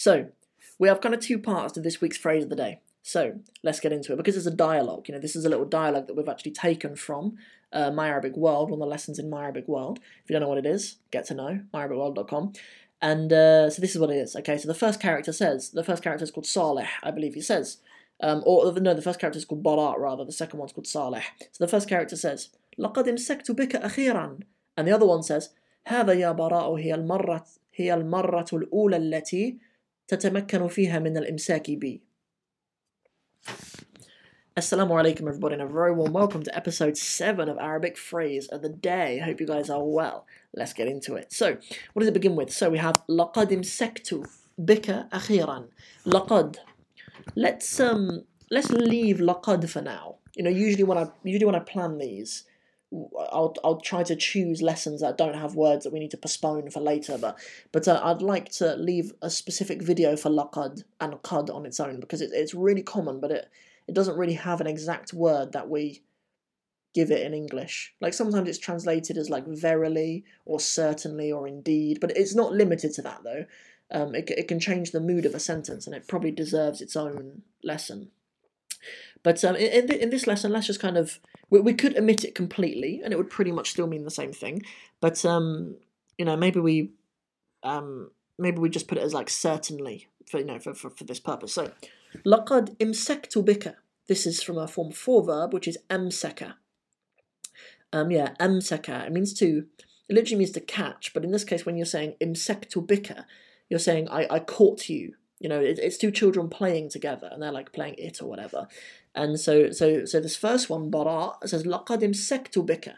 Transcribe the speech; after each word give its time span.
So, 0.00 0.29
we 0.79 0.87
have 0.87 1.01
kind 1.01 1.13
of 1.13 1.21
two 1.21 1.37
parts 1.37 1.73
to 1.73 1.79
this 1.79 2.01
week's 2.01 2.17
phrase 2.17 2.43
of 2.43 2.49
the 2.49 2.55
day. 2.55 2.79
So, 3.03 3.39
let's 3.63 3.79
get 3.79 3.91
into 3.91 4.13
it 4.13 4.17
because 4.17 4.37
it's 4.37 4.45
a 4.45 4.51
dialogue. 4.51 5.07
You 5.07 5.15
know, 5.15 5.21
this 5.21 5.35
is 5.35 5.45
a 5.45 5.49
little 5.49 5.65
dialogue 5.65 6.07
that 6.07 6.15
we've 6.15 6.29
actually 6.29 6.51
taken 6.51 6.95
from 6.95 7.37
uh, 7.73 7.91
My 7.91 8.07
Arabic 8.07 8.35
World, 8.35 8.69
one 8.69 8.79
of 8.79 8.85
the 8.85 8.89
lessons 8.89 9.19
in 9.19 9.29
My 9.29 9.43
Arabic 9.43 9.67
World. 9.67 9.99
If 10.23 10.29
you 10.29 10.33
don't 10.33 10.41
know 10.41 10.49
what 10.49 10.57
it 10.57 10.65
is, 10.65 10.97
get 11.11 11.25
to 11.25 11.33
know, 11.33 11.61
myarabicworld.com. 11.73 12.53
And 13.01 13.33
uh, 13.33 13.69
so 13.69 13.81
this 13.81 13.95
is 13.95 13.99
what 13.99 14.11
it 14.11 14.17
is. 14.17 14.35
Okay, 14.35 14.57
so 14.57 14.67
the 14.67 14.75
first 14.75 14.99
character 14.99 15.33
says, 15.33 15.71
the 15.71 15.83
first 15.83 16.03
character 16.03 16.23
is 16.23 16.31
called 16.31 16.45
Saleh, 16.45 16.87
I 17.01 17.11
believe 17.11 17.33
he 17.33 17.41
says. 17.41 17.77
Um, 18.21 18.43
or 18.45 18.71
no, 18.73 18.93
the 18.93 19.01
first 19.01 19.19
character 19.19 19.39
is 19.39 19.45
called 19.45 19.63
Barat, 19.63 19.99
rather. 19.99 20.23
The 20.23 20.31
second 20.31 20.59
one's 20.59 20.73
called 20.73 20.85
Saleh. 20.85 21.23
So 21.51 21.65
the 21.65 21.67
first 21.67 21.89
character 21.89 22.15
says, 22.15 22.49
لقد 22.77 23.07
امسكت 23.07 23.51
بك 23.51 23.75
أخيرا. 23.75 24.39
And 24.77 24.87
the 24.87 24.91
other 24.91 25.07
one 25.07 25.23
says, 25.23 25.49
هذا 25.87 26.13
يا 26.13 26.31
براء 26.31 26.79
هي 26.79 26.93
المرة 26.93 27.45
هي 27.73 27.93
المرة 27.93 28.45
الأولى 28.53 28.97
التي 28.97 29.57
تتمكن 30.08 30.68
فيها 30.68 30.98
من 30.98 31.16
الإمساك 31.16 31.70
بي. 31.70 32.02
Assalamu 34.58 34.92
alaikum 34.92 35.28
everybody 35.28 35.52
and 35.52 35.62
a 35.62 35.66
very 35.66 35.92
warm 35.92 36.14
welcome 36.14 36.42
to 36.42 36.56
episode 36.56 36.96
7 36.96 37.46
of 37.46 37.58
Arabic 37.58 37.98
Phrase 37.98 38.48
of 38.48 38.62
the 38.62 38.70
Day. 38.70 39.18
Hope 39.18 39.38
you 39.38 39.46
guys 39.46 39.68
are 39.68 39.84
well. 39.84 40.26
Let's 40.54 40.72
get 40.72 40.88
into 40.88 41.14
it. 41.14 41.30
So, 41.30 41.58
what 41.92 42.00
does 42.00 42.08
it 42.08 42.14
begin 42.14 42.36
with? 42.36 42.50
So 42.50 42.70
we 42.70 42.78
have 42.78 43.02
لقد 43.08 43.52
امسكت 43.52 44.22
بك 44.58 45.08
أخيرا. 45.12 45.68
لقد. 46.06 46.56
Let's 47.36 47.78
um 47.80 48.22
let's 48.50 48.70
leave 48.70 49.20
لقد 49.20 49.68
for 49.68 49.82
now. 49.82 50.16
You 50.36 50.44
know, 50.44 50.50
usually 50.50 50.84
when 50.84 50.96
I 50.96 51.10
usually 51.22 51.44
when 51.44 51.54
I 51.54 51.60
plan 51.60 51.98
these, 51.98 52.44
I'll 52.93 53.55
I'll 53.63 53.79
try 53.79 54.03
to 54.03 54.15
choose 54.15 54.61
lessons 54.61 55.01
that 55.01 55.17
don't 55.17 55.35
have 55.35 55.55
words 55.55 55.83
that 55.83 55.93
we 55.93 55.99
need 55.99 56.11
to 56.11 56.17
postpone 56.17 56.71
for 56.71 56.81
later. 56.81 57.17
But 57.17 57.39
but 57.71 57.87
uh, 57.87 58.01
I'd 58.03 58.21
like 58.21 58.49
to 58.53 58.75
leave 58.75 59.13
a 59.21 59.29
specific 59.29 59.81
video 59.81 60.17
for 60.17 60.29
laqad 60.29 60.83
and 60.99 61.13
qad 61.23 61.53
on 61.53 61.65
its 61.65 61.79
own 61.79 61.99
because 61.99 62.21
it, 62.21 62.31
it's 62.33 62.53
really 62.53 62.83
common, 62.83 63.19
but 63.19 63.31
it 63.31 63.49
it 63.87 63.95
doesn't 63.95 64.17
really 64.17 64.33
have 64.33 64.59
an 64.61 64.67
exact 64.67 65.13
word 65.13 65.53
that 65.53 65.69
we 65.69 66.03
give 66.93 67.11
it 67.11 67.25
in 67.25 67.33
English. 67.33 67.93
Like 68.01 68.13
sometimes 68.13 68.49
it's 68.49 68.59
translated 68.59 69.17
as 69.17 69.29
like 69.29 69.47
verily 69.47 70.25
or 70.45 70.59
certainly 70.59 71.31
or 71.31 71.47
indeed, 71.47 71.99
but 72.01 72.15
it's 72.17 72.35
not 72.35 72.51
limited 72.51 72.93
to 72.93 73.01
that 73.03 73.23
though. 73.23 73.45
Um, 73.89 74.15
it 74.15 74.29
it 74.29 74.47
can 74.47 74.59
change 74.59 74.91
the 74.91 74.99
mood 74.99 75.25
of 75.25 75.35
a 75.35 75.39
sentence, 75.39 75.85
and 75.85 75.95
it 75.95 76.07
probably 76.07 76.31
deserves 76.31 76.81
its 76.81 76.95
own 76.95 77.43
lesson. 77.63 78.11
But 79.23 79.43
um, 79.43 79.55
in, 79.55 79.91
in, 79.91 80.09
this 80.09 80.25
lesson, 80.25 80.51
let's 80.51 80.67
just 80.67 80.79
kind 80.79 80.97
of 80.97 81.19
we, 81.49 81.59
we, 81.59 81.73
could 81.73 81.97
omit 81.97 82.23
it 82.23 82.33
completely, 82.33 83.01
and 83.03 83.13
it 83.13 83.17
would 83.17 83.29
pretty 83.29 83.51
much 83.51 83.69
still 83.69 83.87
mean 83.87 84.03
the 84.03 84.11
same 84.11 84.33
thing. 84.33 84.63
But 84.99 85.23
um, 85.25 85.75
you 86.17 86.25
know, 86.25 86.35
maybe 86.35 86.59
we 86.59 86.91
um, 87.63 88.11
maybe 88.39 88.57
we 88.59 88.69
just 88.69 88.87
put 88.87 88.97
it 88.97 89.03
as 89.03 89.13
like 89.13 89.29
certainly 89.29 90.07
for 90.29 90.39
you 90.39 90.45
know 90.45 90.59
for, 90.59 90.73
for, 90.73 90.89
for 90.89 91.03
this 91.03 91.19
purpose. 91.19 91.53
So, 91.53 91.71
laqad 92.25 92.77
imsaktu 92.77 93.45
bika. 93.45 93.75
This 94.07 94.25
is 94.25 94.41
from 94.41 94.57
our 94.57 94.67
form 94.67 94.91
four 94.91 95.23
verb, 95.23 95.53
which 95.53 95.67
is 95.67 95.77
amsaka. 95.89 96.55
Um, 97.93 98.09
yeah, 98.11 98.33
amsaka. 98.39 99.05
It 99.05 99.11
means 99.11 99.33
to. 99.35 99.65
It 100.09 100.15
literally 100.15 100.39
means 100.39 100.51
to 100.51 100.59
catch, 100.59 101.13
but 101.13 101.23
in 101.23 101.31
this 101.31 101.45
case, 101.45 101.65
when 101.65 101.77
you're 101.77 101.85
saying 101.85 102.15
imsaktu 102.19 102.85
bika, 102.85 103.23
you're 103.69 103.79
saying 103.79 104.09
I, 104.09 104.27
I 104.29 104.39
caught 104.39 104.89
you 104.89 105.13
you 105.41 105.49
know, 105.49 105.59
it, 105.59 105.79
it's 105.79 105.97
two 105.97 106.11
children 106.11 106.49
playing 106.49 106.89
together, 106.89 107.29
and 107.31 107.41
they're 107.41 107.51
like 107.51 107.73
playing 107.73 107.95
it 107.97 108.21
or 108.21 108.29
whatever. 108.29 108.67
And 109.15 109.39
so, 109.39 109.71
so, 109.71 110.05
so 110.05 110.19
this 110.19 110.37
first 110.37 110.69
one, 110.69 110.89
bara, 110.89 111.33
says 111.45 111.63
laqad 111.63 112.01
imsektu 112.01 112.65
bika. 112.65 112.93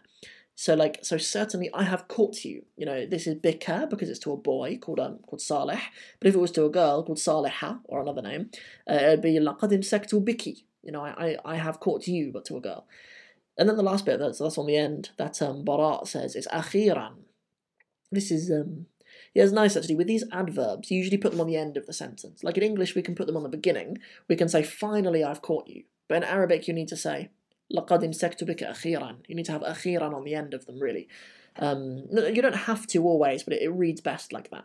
So 0.56 0.76
like, 0.76 1.00
so 1.02 1.18
certainly 1.18 1.70
I 1.74 1.84
have 1.84 2.08
caught 2.08 2.46
you. 2.46 2.66
You 2.78 2.86
know, 2.86 3.06
this 3.06 3.26
is 3.26 3.36
bika 3.36 3.90
because 3.90 4.10
it's 4.10 4.20
to 4.20 4.34
a 4.34 4.38
boy 4.38 4.78
called 4.78 5.00
um 5.00 5.20
called 5.26 5.42
Saleh. 5.42 5.82
But 6.20 6.28
if 6.28 6.36
it 6.36 6.40
was 6.40 6.52
to 6.52 6.66
a 6.66 6.70
girl 6.70 7.04
called 7.04 7.18
Saleha 7.18 7.80
or 7.86 8.02
another 8.02 8.22
name, 8.22 8.52
uh, 8.90 8.96
it'd 8.96 9.22
be 9.22 9.40
laqad 9.40 9.72
imsektu 9.72 10.24
biki. 10.24 10.64
You 10.84 10.92
know, 10.92 11.04
I, 11.04 11.38
I, 11.46 11.54
I 11.54 11.56
have 11.56 11.80
caught 11.80 12.08
you, 12.08 12.32
but 12.32 12.46
to 12.46 12.58
a 12.58 12.62
girl. 12.62 12.86
And 13.58 13.70
then 13.70 13.78
the 13.78 13.84
last 13.84 14.06
bit 14.06 14.20
that's 14.20 14.40
that's 14.40 14.58
on 14.58 14.68
the 14.68 14.78
end 14.78 15.12
that 15.18 15.42
um 15.42 15.64
Barat 15.64 16.08
says 16.08 16.36
is 16.36 16.48
akhiran. 16.48 17.14
This 18.12 18.30
is 18.30 18.52
um 18.52 18.88
yeah, 19.35 19.45
it's 19.45 19.53
nice 19.53 19.77
actually. 19.77 19.95
With 19.95 20.07
these 20.07 20.25
adverbs, 20.33 20.91
you 20.91 20.99
usually 20.99 21.19
put 21.19 21.33
them 21.33 21.41
on 21.41 21.47
the 21.47 21.57
end 21.57 21.77
of 21.77 21.87
the 21.87 21.93
sentence. 21.93 22.43
Like 22.43 22.57
in 22.57 22.63
English, 22.63 22.95
we 22.95 23.03
can 23.03 23.15
put 23.15 23.27
them 23.27 23.37
on 23.37 23.43
the 23.43 23.49
beginning. 23.49 23.99
We 24.29 24.37
can 24.37 24.49
say, 24.49 24.63
finally, 24.63 25.25
I've 25.25 25.43
caught 25.43 25.69
you. 25.69 25.85
But 26.09 26.19
in 26.19 26.25
Arabic, 26.25 26.67
you 26.69 26.75
need 26.75 26.89
to 26.89 26.97
say, 26.97 27.31
لَقَدْ 27.75 28.03
إِمْسَكْتُ 28.03 28.43
بِكَ 28.45 28.67
أَخِيرًا. 28.67 29.17
You 29.27 29.35
need 29.35 29.47
to 29.47 29.53
have 29.53 29.63
أخيرا 29.63 30.15
on 30.15 30.25
the 30.25 30.35
end 30.35 30.55
of 30.55 30.67
them, 30.67 30.81
really. 30.81 31.09
Um, 31.59 32.05
you 32.11 32.41
don't 32.41 32.55
have 32.55 32.87
to 32.89 33.05
always, 33.05 33.43
but 33.43 33.53
it, 33.53 33.63
it 33.63 33.69
reads 33.69 34.01
best 34.01 34.33
like 34.33 34.51
that. 34.51 34.65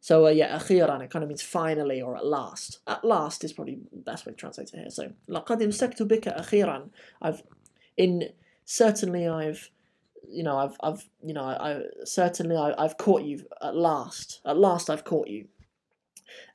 So 0.00 0.26
uh, 0.26 0.30
yeah, 0.30 0.54
أخيرا, 0.58 1.02
it 1.02 1.10
kind 1.10 1.22
of 1.22 1.28
means 1.28 1.42
finally 1.42 2.02
or 2.02 2.16
at 2.16 2.26
last. 2.26 2.80
At 2.86 3.04
last 3.04 3.44
is 3.44 3.54
probably 3.54 3.78
the 3.90 4.02
best 4.02 4.26
way 4.26 4.32
to 4.32 4.36
translate 4.36 4.70
it 4.74 4.78
here. 4.78 4.90
So, 4.90 5.12
لَقَدْ 5.28 5.62
إِمْسَكْتُ 5.62 6.02
بِكَ 6.02 6.38
أَخيرًا. 6.38 6.90
I've, 7.22 7.42
in, 7.96 8.28
certainly 8.66 9.26
I've, 9.26 9.70
you 10.28 10.42
know, 10.42 10.58
I've, 10.58 10.76
I've, 10.82 11.08
you 11.22 11.34
know, 11.34 11.44
I, 11.44 11.72
I 11.72 11.82
certainly 12.04 12.56
I, 12.56 12.74
I've 12.76 12.98
caught 12.98 13.22
you 13.22 13.44
at 13.62 13.76
last. 13.76 14.40
At 14.44 14.58
last 14.58 14.90
I've 14.90 15.04
caught 15.04 15.28
you. 15.28 15.46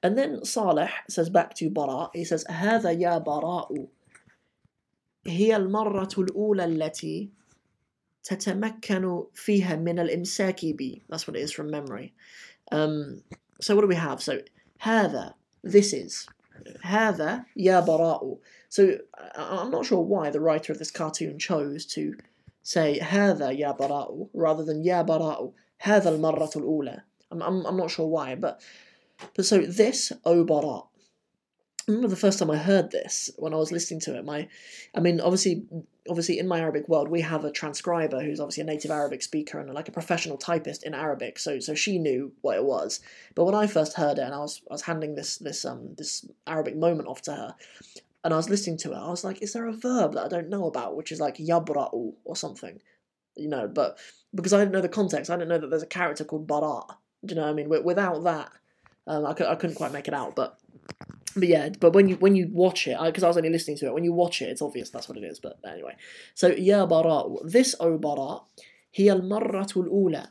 And 0.03 0.17
then 0.17 0.43
Saleh 0.43 0.91
says 1.07 1.29
back 1.29 1.53
to 1.55 1.69
Bara, 1.69 2.09
he 2.13 2.25
says, 2.25 2.43
هذا 2.49 2.91
يا 2.91 3.23
براء 3.23 3.87
هي 5.27 5.55
المرة 5.55 6.09
الأولى 6.17 6.65
التي 6.65 7.29
تتمكن 8.23 9.25
فيها 9.33 9.75
من 9.75 9.99
الإمساك 9.99 10.65
بي. 10.75 11.01
That's 11.09 11.27
what 11.27 11.35
it 11.35 11.41
is 11.41 11.51
from 11.51 11.69
memory. 11.69 12.13
Um, 12.71 13.23
so 13.61 13.75
what 13.75 13.81
do 13.81 13.87
we 13.87 13.95
have? 13.95 14.21
So 14.21 14.39
هذا, 14.81 15.33
this 15.63 15.93
is. 15.93 16.27
هذا 16.83 17.45
يا 17.57 17.85
براء. 17.85 18.37
So 18.69 18.97
I'm 19.35 19.71
not 19.71 19.85
sure 19.85 20.01
why 20.01 20.29
the 20.29 20.39
writer 20.39 20.71
of 20.71 20.79
this 20.79 20.91
cartoon 20.91 21.39
chose 21.39 21.85
to 21.87 22.15
say 22.63 22.99
هذا 22.99 23.51
يا 23.51 23.77
براء 23.77 24.29
rather 24.33 24.63
than 24.63 24.83
يا 24.85 25.01
براء 25.05 25.51
هذا 25.81 26.09
المرة 26.09 26.51
الأولى. 26.55 27.01
I'm, 27.31 27.41
I'm, 27.41 27.65
I'm 27.65 27.77
not 27.77 27.91
sure 27.91 28.07
why, 28.07 28.35
but 28.35 28.61
but 29.35 29.45
so 29.45 29.59
this 29.59 30.11
O 30.25 30.43
Barat. 30.43 30.85
I 31.87 31.91
remember 31.91 32.09
the 32.09 32.15
first 32.15 32.37
time 32.37 32.51
I 32.51 32.57
heard 32.57 32.91
this 32.91 33.31
when 33.37 33.51
I 33.51 33.57
was 33.57 33.71
listening 33.71 33.99
to 34.01 34.15
it. 34.15 34.23
My, 34.23 34.47
I 34.93 34.99
mean, 34.99 35.19
obviously, 35.19 35.65
obviously, 36.07 36.37
in 36.37 36.47
my 36.47 36.59
Arabic 36.59 36.87
world, 36.87 37.09
we 37.09 37.21
have 37.21 37.43
a 37.45 37.51
transcriber 37.51 38.21
who's 38.21 38.39
obviously 38.39 38.61
a 38.61 38.67
native 38.67 38.91
Arabic 38.91 39.23
speaker 39.23 39.59
and 39.59 39.73
like 39.73 39.87
a 39.87 39.91
professional 39.91 40.37
typist 40.37 40.83
in 40.83 40.93
Arabic. 40.93 41.39
So, 41.39 41.59
so 41.59 41.73
she 41.73 41.97
knew 41.97 42.31
what 42.41 42.57
it 42.57 42.63
was. 42.63 42.99
But 43.33 43.45
when 43.45 43.55
I 43.55 43.65
first 43.65 43.95
heard 43.95 44.19
it, 44.19 44.21
and 44.21 44.35
I 44.35 44.37
was, 44.37 44.61
I 44.69 44.73
was 44.75 44.83
handing 44.83 45.15
this, 45.15 45.37
this, 45.37 45.65
um, 45.65 45.95
this 45.97 46.27
Arabic 46.45 46.75
moment 46.75 47.07
off 47.07 47.23
to 47.23 47.31
her, 47.31 47.55
and 48.24 48.32
I 48.32 48.36
was 48.36 48.48
listening 48.48 48.78
to 48.78 48.92
it. 48.92 48.96
I 48.96 49.08
was 49.08 49.22
like, 49.22 49.42
is 49.42 49.52
there 49.52 49.66
a 49.66 49.72
verb 49.72 50.14
that 50.14 50.24
I 50.24 50.28
don't 50.28 50.48
know 50.48 50.66
about, 50.66 50.96
which 50.96 51.12
is 51.12 51.20
like 51.20 51.36
yabra'u 51.36 52.14
or 52.24 52.36
something, 52.36 52.80
you 53.36 53.48
know? 53.48 53.68
But 53.68 53.98
because 54.34 54.52
I 54.52 54.58
didn't 54.58 54.72
know 54.72 54.80
the 54.80 54.88
context, 54.88 55.30
I 55.30 55.36
didn't 55.36 55.50
know 55.50 55.58
that 55.58 55.68
there's 55.68 55.82
a 55.82 55.86
character 55.86 56.24
called 56.24 56.46
bara. 56.46 56.82
Do 57.24 57.34
you 57.34 57.40
know 57.40 57.42
what 57.42 57.50
I 57.50 57.54
mean? 57.54 57.68
Without 57.68 58.24
that, 58.24 58.50
um, 59.06 59.26
I, 59.26 59.34
could, 59.34 59.46
I 59.46 59.54
couldn't 59.54 59.76
quite 59.76 59.92
make 59.92 60.08
it 60.08 60.14
out. 60.14 60.34
But 60.34 60.58
but 61.36 61.48
yeah, 61.48 61.68
but 61.80 61.92
when 61.92 62.08
you 62.08 62.16
when 62.16 62.36
you 62.36 62.48
watch 62.52 62.86
it, 62.86 62.96
because 63.04 63.22
I, 63.22 63.26
I, 63.26 63.30
was 63.30 63.36
only 63.36 63.50
listening 63.50 63.76
to 63.78 63.86
it, 63.86 63.94
when 63.94 64.04
you 64.04 64.12
watch 64.12 64.40
it, 64.40 64.48
it's 64.48 64.62
obvious 64.62 64.90
that's 64.90 65.08
what 65.08 65.18
it 65.18 65.24
is. 65.24 65.40
But 65.40 65.58
anyway, 65.66 65.96
so 66.34 66.50
yabara, 66.50 67.50
this 67.50 67.74
o 67.80 67.98
bara, 67.98 68.40
al 69.10 69.20
marratul 69.20 69.86
ula. 69.90 70.30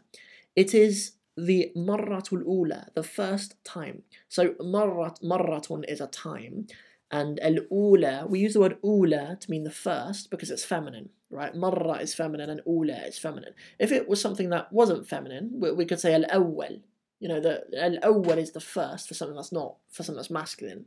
It 0.56 0.74
is 0.74 1.14
the 1.36 1.72
marratul 1.76 2.46
ula, 2.46 2.88
the 2.94 3.04
first 3.04 3.62
time. 3.64 4.04
So 4.30 4.50
marrat 4.62 5.22
marratun 5.22 5.84
is 5.90 6.00
a 6.00 6.08
time, 6.08 6.68
and 7.13 7.41
al 7.41 7.57
ula 7.71 8.27
we 8.29 8.39
use 8.39 8.53
the 8.53 8.61
word 8.61 8.79
ula 8.83 9.37
to 9.41 9.51
mean 9.51 9.65
the 9.65 9.71
first 9.71 10.31
because 10.31 10.51
it's 10.51 10.65
feminine, 10.65 11.09
right? 11.31 11.55
Marra 11.55 12.01
is 12.01 12.15
feminine 12.15 12.51
and 12.51 12.61
ula 12.67 12.99
is 13.07 13.19
feminine. 13.19 13.55
If 13.79 13.93
it 13.93 14.09
was 14.09 14.21
something 14.21 14.51
that 14.51 14.73
wasn't 14.73 15.09
feminine, 15.09 15.53
we, 15.55 15.73
we 15.73 15.85
could 15.85 16.01
say 16.01 16.15
al 16.15 16.25
awwal, 16.25 16.81
you 17.21 17.29
know, 17.29 17.41
the 17.41 17.65
al-awwal 17.77 18.37
is 18.37 18.53
the 18.53 18.61
first 18.61 19.09
for 19.09 19.15
something 19.15 19.37
that's 19.37 19.53
not 19.53 19.77
for 19.91 20.03
something 20.03 20.17
that's 20.17 20.31
masculine. 20.31 20.87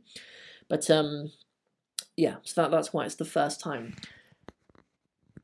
But 0.68 0.90
um, 0.90 1.32
yeah, 2.16 2.36
so 2.42 2.62
that, 2.62 2.70
that's 2.70 2.92
why 2.92 3.04
it's 3.04 3.16
the 3.16 3.24
first 3.24 3.60
time. 3.60 3.96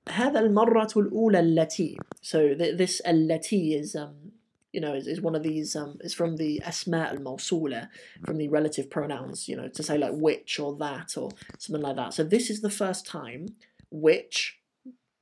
هذا 0.08 0.40
المرة 0.40 0.92
الأولى 0.96 1.40
التي 1.40 1.96
so 2.22 2.54
th- 2.54 2.78
this 2.78 3.02
التي 3.06 3.78
is 3.78 3.94
um 3.94 4.31
you 4.73 4.81
know, 4.81 4.93
is, 4.93 5.07
is 5.07 5.21
one 5.21 5.35
of 5.35 5.43
these, 5.43 5.75
um, 5.75 5.97
it's 6.01 6.15
from 6.15 6.35
the 6.37 6.61
Esma 6.65 7.09
al 7.11 7.17
Mawsula, 7.17 7.89
from 8.25 8.37
the 8.37 8.49
relative 8.49 8.89
pronouns, 8.89 9.47
you 9.47 9.55
know, 9.55 9.67
to 9.69 9.83
say 9.83 9.97
like 9.97 10.13
which 10.13 10.59
or 10.59 10.75
that 10.77 11.15
or 11.15 11.29
something 11.59 11.83
like 11.83 11.95
that. 11.95 12.13
So 12.13 12.23
this 12.23 12.49
is 12.49 12.61
the 12.61 12.71
first 12.71 13.05
time 13.05 13.55
which 13.91 14.59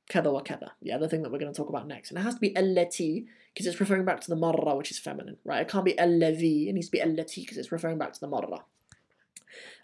kada 0.08 0.32
wa 0.32 0.40
kada, 0.40 0.72
yeah, 0.80 0.96
the 0.96 1.08
thing 1.08 1.22
that 1.22 1.30
we're 1.30 1.38
going 1.38 1.52
to 1.52 1.56
talk 1.56 1.68
about 1.68 1.86
next. 1.86 2.10
And 2.10 2.18
it 2.18 2.22
has 2.22 2.34
to 2.34 2.40
be 2.40 2.54
allati 2.54 3.26
because 3.52 3.66
it's 3.66 3.78
referring 3.78 4.06
back 4.06 4.20
to 4.22 4.30
the 4.30 4.36
marra, 4.36 4.76
which 4.76 4.90
is 4.90 4.98
feminine, 4.98 5.36
right? 5.44 5.60
It 5.60 5.68
can't 5.68 5.84
be 5.84 5.94
allavi, 5.94 6.68
it 6.68 6.72
needs 6.72 6.88
to 6.88 6.92
be 6.92 7.00
allati 7.00 7.42
because 7.42 7.58
it's 7.58 7.70
referring 7.70 7.98
back 7.98 8.14
to 8.14 8.20
the 8.20 8.28
marra. 8.28 8.62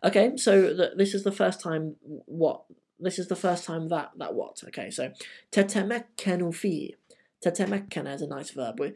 Okay, 0.02 0.36
so 0.36 0.72
the, 0.74 0.92
this 0.96 1.12
is 1.12 1.24
the 1.24 1.32
first 1.32 1.60
time 1.60 1.96
what 2.02 2.62
this 2.98 3.18
is 3.18 3.28
the 3.28 3.36
first 3.36 3.64
time 3.64 3.88
that 3.88 4.10
that 4.16 4.34
what 4.34 4.60
okay 4.66 4.90
so 4.90 5.12
tatamakkanu 5.52 6.52
fi 6.54 6.96
tatamakkana 7.44 8.14
is 8.14 8.22
a 8.22 8.26
nice 8.26 8.50
verb. 8.50 8.80
We, 8.80 8.94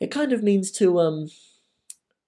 it 0.00 0.10
kind 0.10 0.32
of 0.32 0.42
means 0.42 0.70
to, 0.72 1.00
um, 1.00 1.30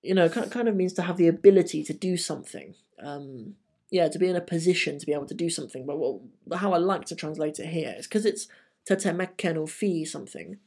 you 0.02 0.14
know, 0.14 0.28
kind 0.28 0.68
of 0.68 0.76
means 0.76 0.92
to 0.94 1.02
have 1.02 1.16
the 1.16 1.28
ability 1.28 1.82
to 1.84 1.92
do 1.92 2.16
something. 2.16 2.74
Um, 3.02 3.56
yeah, 3.90 4.08
to 4.08 4.18
be 4.18 4.28
in 4.28 4.36
a 4.36 4.40
position 4.40 4.98
to 4.98 5.06
be 5.06 5.12
able 5.12 5.26
to 5.26 5.34
do 5.34 5.48
something. 5.48 5.86
But 5.86 5.98
well, 5.98 6.22
how 6.54 6.72
I 6.72 6.78
like 6.78 7.04
to 7.06 7.14
translate 7.16 7.58
it 7.58 7.66
here 7.66 7.94
is 7.96 8.06
because 8.06 8.26
it's 8.26 8.48
tetemekken 8.88 9.58
or 9.58 9.66
fee 9.66 10.04
something. 10.04 10.58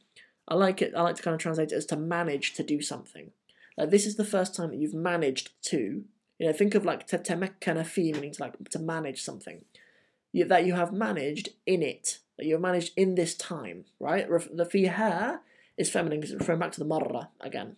I 0.48 0.54
like 0.54 0.82
it. 0.82 0.94
I 0.96 1.02
like 1.02 1.16
to 1.16 1.22
kind 1.22 1.34
of 1.34 1.40
translate 1.40 1.72
it 1.72 1.76
as 1.76 1.86
to 1.86 1.96
manage 1.96 2.54
to 2.54 2.62
do 2.62 2.80
something. 2.80 3.30
Like 3.76 3.90
this 3.90 4.06
is 4.06 4.16
the 4.16 4.24
first 4.24 4.54
time 4.54 4.70
that 4.70 4.78
you've 4.78 4.94
managed 4.94 5.50
to. 5.66 6.04
You 6.38 6.46
know, 6.46 6.52
think 6.52 6.74
of 6.74 6.84
like 6.84 7.06
tetemekken 7.06 7.84
fee 7.86 8.12
meaning 8.12 8.32
to 8.32 8.42
like 8.42 8.68
to 8.70 8.78
manage 8.78 9.22
something. 9.22 9.64
You, 10.32 10.44
that 10.46 10.64
you 10.64 10.74
have 10.74 10.92
managed 10.92 11.50
in 11.66 11.82
it. 11.82 12.18
That 12.38 12.46
you 12.46 12.54
have 12.54 12.62
managed 12.62 12.92
in 12.96 13.14
this 13.14 13.34
time, 13.34 13.84
right? 13.98 14.26
The 14.52 14.64
fee 14.64 14.88
here 14.88 15.40
is 15.80 15.90
feminine 15.90 16.20
because 16.20 16.32
it's 16.32 16.40
referring 16.40 16.60
back 16.60 16.72
to 16.72 16.80
the 16.80 16.86
marra 16.86 17.28
again. 17.40 17.76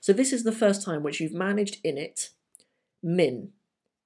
So 0.00 0.12
this 0.12 0.32
is 0.32 0.44
the 0.44 0.52
first 0.52 0.84
time 0.84 1.02
which 1.02 1.20
you've 1.20 1.32
managed 1.32 1.78
in 1.82 1.96
it 1.98 2.30
min 3.02 3.52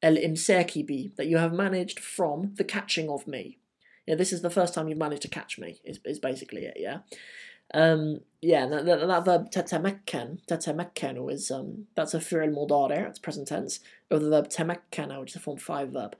el 0.02 0.16
imsaki 0.16 0.86
bi 0.86 1.12
that 1.16 1.26
you 1.26 1.38
have 1.38 1.52
managed 1.52 1.98
from 1.98 2.54
the 2.54 2.64
catching 2.64 3.08
of 3.10 3.26
me. 3.26 3.58
Yeah, 4.06 4.14
this 4.14 4.32
is 4.32 4.42
the 4.42 4.50
first 4.50 4.74
time 4.74 4.88
you've 4.88 4.98
managed 4.98 5.22
to 5.22 5.28
catch 5.28 5.58
me. 5.58 5.80
Is 5.84 5.98
is 6.04 6.18
basically 6.18 6.62
it. 6.64 6.76
Yeah. 6.76 6.98
Um, 7.74 8.20
yeah, 8.42 8.66
that, 8.66 8.84
that, 8.84 9.06
that 9.06 9.24
verb 9.24 9.50
tatamakkan, 9.50 10.40
tatamakkanu 10.46 11.32
is 11.32 11.50
um, 11.50 11.86
that's 11.94 12.12
a 12.12 12.18
fi'l 12.18 12.52
mudari, 12.54 13.08
it's 13.08 13.18
present 13.18 13.48
tense, 13.48 13.80
of 14.10 14.20
the 14.20 14.28
verb 14.28 14.48
tamakkana, 14.50 15.18
which 15.20 15.30
is 15.30 15.36
a 15.36 15.40
form 15.40 15.56
five 15.58 15.90
verb. 15.90 16.14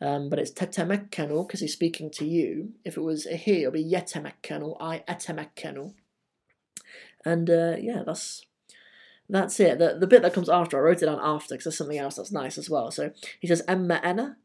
Um, 0.00 0.28
but 0.28 0.38
it's 0.38 0.52
tatamakkanu 0.52 1.46
because 1.46 1.60
he's 1.60 1.72
speaking 1.72 2.10
to 2.10 2.24
you. 2.24 2.74
If 2.84 2.96
it 2.96 3.02
was 3.02 3.24
he, 3.24 3.62
it 3.62 3.66
would 3.66 3.74
be 3.74 3.84
yatamakkanu, 3.84 4.76
I 4.80 5.02
atamakkanu. 5.08 5.94
And 7.25 7.49
uh, 7.49 7.75
yeah, 7.79 8.03
that's 8.05 8.45
that's 9.29 9.59
it. 9.59 9.79
The, 9.79 9.97
the 9.99 10.07
bit 10.07 10.21
that 10.21 10.33
comes 10.33 10.49
after, 10.49 10.77
I 10.77 10.81
wrote 10.81 11.01
it 11.01 11.05
down 11.05 11.19
after 11.21 11.55
because 11.55 11.65
there's 11.65 11.77
something 11.77 11.97
else 11.97 12.15
that's 12.15 12.31
nice 12.31 12.57
as 12.57 12.69
well. 12.69 12.91
So 12.91 13.11
he 13.39 13.47
says, 13.47 13.61
أما 13.67 14.01
أنا 14.03 14.35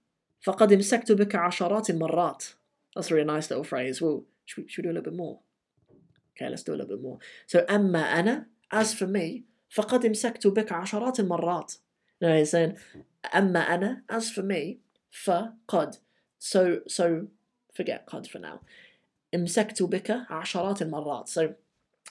فقد 0.44 0.72
امسكت 0.72 1.12
بك 1.12 1.36
عشرات 1.36 1.90
المرات. 1.90 2.54
That's 2.94 3.10
a 3.10 3.14
really 3.14 3.26
nice 3.26 3.48
little 3.48 3.64
phrase. 3.64 4.02
Well, 4.02 4.24
should 4.44 4.64
we, 4.64 4.68
should 4.68 4.84
we 4.84 4.88
do 4.88 4.92
a 4.92 4.94
little 4.94 5.10
bit 5.10 5.16
more? 5.16 5.38
Okay, 6.36 6.48
let's 6.48 6.62
do 6.62 6.72
a 6.72 6.76
little 6.76 6.96
bit 6.96 7.02
more. 7.02 7.18
So 7.46 7.60
أما 7.60 8.20
أنا, 8.20 8.46
as 8.72 8.94
for 8.94 9.06
me, 9.06 9.44
فقد 9.70 10.04
امسكت 10.04 10.46
بك 10.46 10.72
عشرات 10.72 11.20
المرات. 11.20 11.76
No, 12.20 12.36
he's 12.36 12.50
saying 12.50 12.76
أما 13.34 13.66
أنا, 13.68 14.02
as 14.08 14.30
for 14.30 14.42
me, 14.42 14.80
فقد. 15.10 15.98
So, 16.38 16.80
so 16.88 17.28
forget 17.72 18.06
قد 18.06 18.26
for 18.26 18.38
now. 18.40 18.60
امسكت 19.34 19.82
بك 19.82 20.10
عشرات 20.30 20.82
المرات. 20.82 21.28
So 21.28 21.54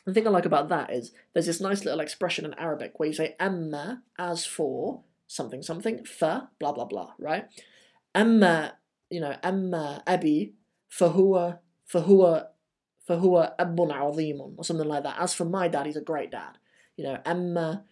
the 0.07 0.15
thing 0.15 0.27
I 0.27 0.31
like 0.31 0.47
about 0.47 0.69
that 0.69 0.93
is 0.93 1.13
there's 1.35 1.47
this 1.47 1.61
nice 1.61 1.85
little 1.85 1.99
expression 1.99 2.45
in 2.45 2.55
Arabic 2.55 2.99
where 2.99 3.09
you 3.09 3.13
say 3.13 3.35
amma 3.41 4.03
as 4.17 4.47
for 4.47 5.03
something 5.27 5.63
something 5.63 6.05
fa 6.05 6.49
blah 6.61 6.73
blah 6.73 6.85
blah 6.85 7.11
right? 7.19 7.47
Amma 8.15 8.75
you 9.11 9.21
know 9.21 9.35
amma 9.43 10.05
abi 10.07 10.55
fahuwa 10.89 11.59
fahuwa 11.93 12.47
fahuwa 13.09 13.57
abun 13.59 13.91
azimun 13.91 14.55
or 14.57 14.65
something 14.65 14.87
like 14.87 15.03
that. 15.03 15.17
As 15.19 15.35
for 15.35 15.45
my 15.45 15.67
dad 15.67 15.87
he's 15.87 15.97
a 15.97 16.01
great 16.01 16.31
dad. 16.31 16.57
You 16.97 17.05
know 17.05 17.19
amma 17.27 17.83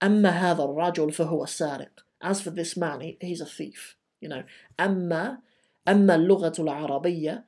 amma 0.00 0.30
hadha 0.30 0.68
rajul 0.68 1.10
fahuwa 1.10 1.46
sariq. 1.48 1.90
As 2.22 2.40
for 2.40 2.50
this 2.50 2.76
man 2.76 3.00
he, 3.00 3.18
he's 3.20 3.40
a 3.40 3.46
thief 3.46 3.96
you 4.20 4.28
know. 4.28 4.44
Amma 4.78 5.42
amma 5.84 6.12
al-lughah 6.12 6.56
al-arabiyyah 6.56 7.42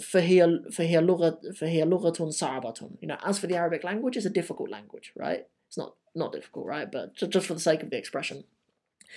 فهي 0.00 0.62
فهي 0.72 1.00
لغة 1.00 1.40
فهي 1.54 1.84
لغة 1.84 2.30
صعبة. 2.30 2.98
You 3.00 3.08
know, 3.08 3.18
as 3.24 3.38
for 3.38 3.46
the 3.46 3.56
Arabic 3.56 3.84
language, 3.84 4.16
it's 4.16 4.26
a 4.26 4.30
difficult 4.30 4.70
language, 4.70 5.12
right? 5.16 5.46
It's 5.68 5.76
not 5.76 5.94
not 6.14 6.32
difficult, 6.32 6.66
right? 6.66 6.90
But 6.90 7.14
just, 7.14 7.32
just 7.32 7.46
for 7.46 7.54
the 7.54 7.60
sake 7.60 7.82
of 7.82 7.90
the 7.90 7.98
expression. 7.98 8.44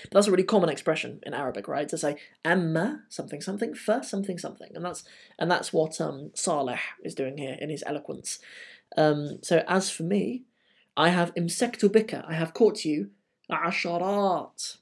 But 0.04 0.14
that's 0.14 0.28
a 0.28 0.32
really 0.32 0.44
common 0.44 0.70
expression 0.70 1.22
in 1.24 1.34
Arabic, 1.34 1.68
right? 1.68 1.88
To 1.90 1.98
say 1.98 2.18
amma 2.44 3.04
something 3.10 3.42
something 3.42 3.74
for 3.74 4.04
something 4.04 4.38
something, 4.38 4.72
and 4.76 4.84
that's 4.84 5.04
and 5.40 5.50
that's 5.50 5.72
what 5.72 6.02
um, 6.02 6.32
Saleh 6.34 6.80
is 7.04 7.16
doing 7.16 7.38
here 7.38 7.58
in 7.60 7.70
his 7.70 7.84
eloquence. 7.86 8.40
Um, 8.98 9.40
so 9.42 9.64
as 9.68 9.90
for 9.90 10.04
me, 10.04 10.44
I 10.98 11.10
have 11.10 11.34
imsektu 11.36 11.90
bika, 11.90 12.26
I 12.28 12.34
have 12.34 12.54
caught 12.54 12.86
you 12.86 13.12
asharat. 13.50 14.78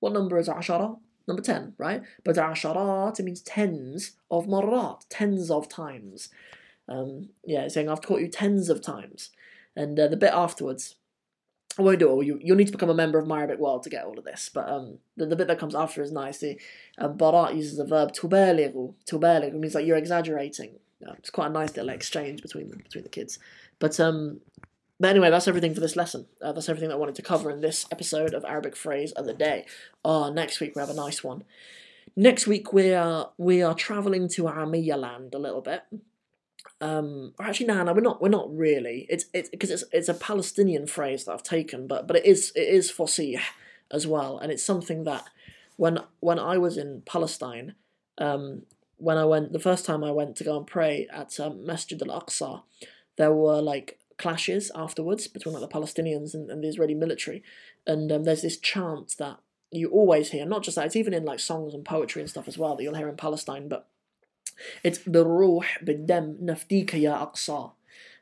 What 0.00 0.12
number 0.12 0.38
is 0.38 0.48
asharat? 0.48 0.98
Number 1.27 1.41
10, 1.41 1.73
right? 1.77 2.03
But 2.23 2.35
asharat, 2.35 3.19
it 3.19 3.23
means 3.23 3.41
tens 3.41 4.13
of 4.29 4.47
marat, 4.47 5.05
tens 5.09 5.49
of 5.49 5.69
times. 5.69 6.29
Um, 6.87 7.29
yeah, 7.45 7.67
saying 7.67 7.89
I've 7.89 8.01
taught 8.01 8.21
you 8.21 8.27
tens 8.27 8.69
of 8.69 8.81
times. 8.81 9.29
And 9.75 9.99
uh, 9.99 10.07
the 10.07 10.17
bit 10.17 10.33
afterwards, 10.33 10.95
I 11.77 11.81
won't 11.81 11.99
do 11.99 12.09
it 12.09 12.11
all. 12.11 12.23
You, 12.23 12.39
you'll 12.43 12.57
need 12.57 12.67
to 12.67 12.71
become 12.71 12.89
a 12.89 12.95
member 12.95 13.17
of 13.17 13.27
My 13.27 13.39
Arabic 13.39 13.59
World 13.59 13.83
to 13.83 13.89
get 13.89 14.05
all 14.05 14.17
of 14.17 14.25
this. 14.25 14.49
But 14.53 14.69
um, 14.69 14.99
the, 15.17 15.25
the 15.25 15.35
bit 15.35 15.47
that 15.47 15.59
comes 15.59 15.73
after 15.73 16.03
is 16.03 16.11
nice. 16.11 16.37
The 16.37 16.59
um, 16.97 17.17
barat 17.17 17.55
uses 17.55 17.77
the 17.77 17.85
verb 17.85 18.13
tubaligu. 18.13 18.93
Tubaligu 19.09 19.53
means 19.53 19.73
like 19.73 19.85
you're 19.85 19.97
exaggerating. 19.97 20.75
Uh, 21.05 21.13
it's 21.17 21.31
quite 21.31 21.47
a 21.47 21.53
nice 21.53 21.75
little 21.75 21.89
exchange 21.89 22.41
between 22.41 22.69
the, 22.69 22.77
between 22.77 23.03
the 23.03 23.09
kids. 23.09 23.39
But 23.79 23.99
um, 23.99 24.41
but 25.03 25.09
anyway, 25.09 25.29
that's 25.29 25.49
everything 25.49 25.73
for 25.73 25.81
this 25.81 25.97
lesson. 25.97 26.27
Uh, 26.41 26.53
that's 26.53 26.69
everything 26.69 26.87
that 26.87 26.95
I 26.95 26.97
wanted 26.97 27.15
to 27.15 27.21
cover 27.21 27.51
in 27.51 27.59
this 27.59 27.85
episode 27.91 28.33
of 28.33 28.45
Arabic 28.45 28.73
Phrase 28.73 29.11
of 29.11 29.25
the 29.25 29.33
Day. 29.33 29.65
Oh, 30.05 30.31
next 30.31 30.61
week 30.61 30.77
we 30.77 30.79
have 30.79 30.89
a 30.89 30.93
nice 30.93 31.21
one. 31.21 31.43
Next 32.15 32.47
week 32.47 32.71
we 32.71 32.93
are 32.93 33.31
we 33.37 33.61
are 33.61 33.73
travelling 33.73 34.29
to 34.29 34.43
Aramiya 34.43 34.95
land 34.95 35.35
a 35.35 35.39
little 35.39 35.59
bit. 35.59 35.83
Um, 36.79 37.33
or 37.37 37.47
actually, 37.47 37.65
no, 37.65 37.83
no, 37.83 37.91
we're 37.91 37.99
not. 37.99 38.21
We're 38.21 38.29
not 38.29 38.55
really. 38.55 39.05
It's 39.09 39.25
it's 39.33 39.49
because 39.49 39.71
it's 39.71 39.83
it's 39.91 40.07
a 40.07 40.13
Palestinian 40.13 40.87
phrase 40.87 41.25
that 41.25 41.33
I've 41.33 41.43
taken, 41.43 41.85
but 41.85 42.07
but 42.07 42.15
it 42.15 42.25
is 42.25 42.53
it 42.55 42.69
is 42.69 42.89
Fasih 42.89 43.41
as 43.91 44.07
well, 44.07 44.37
and 44.37 44.53
it's 44.53 44.63
something 44.63 45.03
that 45.03 45.25
when 45.75 45.99
when 46.21 46.39
I 46.39 46.57
was 46.57 46.77
in 46.77 47.03
Palestine, 47.05 47.75
um, 48.19 48.61
when 48.95 49.17
I 49.17 49.25
went 49.25 49.51
the 49.51 49.59
first 49.59 49.85
time 49.85 50.01
I 50.01 50.11
went 50.11 50.37
to 50.37 50.45
go 50.45 50.55
and 50.55 50.65
pray 50.65 51.09
at 51.11 51.37
um, 51.41 51.65
Masjid 51.65 52.01
al 52.01 52.21
Aqsa, 52.21 52.63
there 53.17 53.33
were 53.33 53.61
like 53.61 53.99
clashes 54.17 54.71
afterwards 54.75 55.27
between 55.27 55.53
like 55.53 55.61
the 55.61 55.79
Palestinians 55.79 56.33
and, 56.33 56.49
and 56.49 56.63
the 56.63 56.67
Israeli 56.67 56.95
military, 56.95 57.43
and 57.85 58.11
um, 58.11 58.23
there's 58.23 58.41
this 58.41 58.57
chant 58.57 59.15
that 59.19 59.39
you 59.71 59.89
always 59.89 60.31
hear. 60.31 60.45
Not 60.45 60.63
just 60.63 60.75
that; 60.75 60.85
it's 60.85 60.95
even 60.95 61.13
in 61.13 61.25
like 61.25 61.39
songs 61.39 61.73
and 61.73 61.85
poetry 61.85 62.21
and 62.21 62.29
stuff 62.29 62.47
as 62.47 62.57
well 62.57 62.75
that 62.75 62.83
you'll 62.83 62.95
hear 62.95 63.09
in 63.09 63.17
Palestine. 63.17 63.67
But 63.67 63.87
it's 64.83 64.99
the 64.99 65.25
ruh 65.25 65.65
bidem 65.83 66.41
nafdika 66.41 67.01
ya 67.01 67.25
aqsa, 67.25 67.71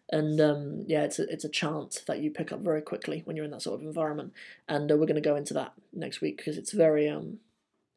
and 0.09 0.39
um, 0.41 0.83
yeah, 0.87 1.03
it's 1.03 1.19
a, 1.19 1.23
it's 1.31 1.45
a 1.45 1.49
chant 1.49 2.03
that 2.07 2.19
you 2.19 2.31
pick 2.31 2.51
up 2.51 2.61
very 2.61 2.81
quickly 2.81 3.21
when 3.25 3.35
you're 3.35 3.45
in 3.45 3.51
that 3.51 3.61
sort 3.61 3.79
of 3.79 3.85
environment. 3.85 4.33
And 4.67 4.91
uh, 4.91 4.95
we're 4.95 5.05
going 5.05 5.15
to 5.15 5.29
go 5.29 5.35
into 5.35 5.53
that 5.55 5.73
next 5.93 6.21
week 6.21 6.37
because 6.37 6.57
it's 6.57 6.71
very 6.71 7.09
um, 7.09 7.39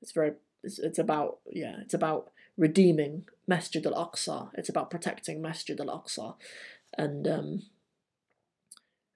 it's 0.00 0.12
very 0.12 0.32
it's, 0.62 0.78
it's 0.78 0.98
about 0.98 1.38
yeah, 1.50 1.76
it's 1.80 1.94
about 1.94 2.30
redeeming 2.56 3.26
Masjid 3.46 3.84
al 3.86 3.94
Aqsa. 3.94 4.50
It's 4.54 4.68
about 4.68 4.90
protecting 4.90 5.42
Masjid 5.42 5.78
al 5.80 5.88
Aqsa, 5.88 6.34
and 6.96 7.26
um, 7.26 7.62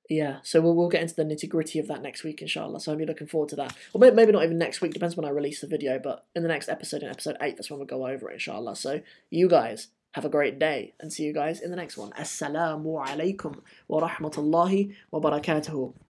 yeah, 0.09 0.39
so 0.43 0.61
we'll, 0.63 0.75
we'll 0.75 0.89
get 0.89 1.03
into 1.03 1.15
the 1.15 1.25
nitty 1.25 1.49
gritty 1.49 1.79
of 1.79 1.87
that 1.89 2.03
next 2.03 2.25
week, 2.25 2.41
inshallah. 2.41 2.81
So 2.81 2.93
I'm 2.93 2.99
be 2.99 3.05
looking 3.05 3.27
forward 3.27 3.51
to 3.51 3.57
that. 3.57 3.77
Or 3.93 4.01
maybe, 4.01 4.17
maybe 4.17 4.33
not 4.33 4.43
even 4.43 4.57
next 4.57 4.81
week, 4.81 4.93
depends 4.95 5.17
when 5.17 5.27
I 5.27 5.31
release 5.31 5.61
the 5.61 5.67
video, 5.67 5.99
but 5.99 6.25
in 6.35 6.43
the 6.43 6.49
next 6.49 6.71
episode, 6.71 7.03
in 7.03 7.11
episode 7.11 7.37
8, 7.41 7.57
that's 7.57 7.71
when 7.71 7.79
we'll 7.79 7.87
go 7.87 8.07
over 8.07 8.31
it, 8.31 8.35
inshallah. 8.35 8.77
So 8.77 9.03
you 9.29 9.49
guys 9.49 9.89
have 10.13 10.25
a 10.25 10.31
great 10.31 10.59
day 10.59 10.95
and 10.99 11.13
see 11.13 11.25
you 11.25 11.35
guys 11.35 11.61
in 11.61 11.71
the 11.71 11.77
next 11.77 11.99
one. 11.99 12.11
Assalamu 12.13 13.07
alaikum 13.07 13.61
wa 13.87 14.09
rahmatullahi 14.09 14.95
wa 15.11 15.21
barakatuhu. 15.21 15.93